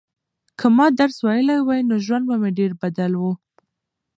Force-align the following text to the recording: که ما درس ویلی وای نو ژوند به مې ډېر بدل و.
که 0.59 0.67
ما 0.75 0.87
درس 0.99 1.17
ویلی 1.25 1.57
وای 1.67 1.81
نو 1.89 1.95
ژوند 2.05 2.23
به 2.29 2.35
مې 2.41 2.49
ډېر 2.59 2.71
بدل 2.81 3.11
و. 3.17 3.23